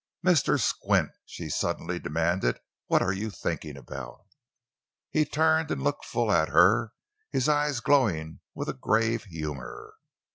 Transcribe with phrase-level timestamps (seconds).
[0.25, 0.59] "Mr.
[0.59, 2.57] Squint," she suddenly demanded;
[2.87, 4.25] "what are you thinking about?"
[5.11, 6.93] He turned and looked full at her,
[7.29, 9.93] his eyes glowing with a grave humor.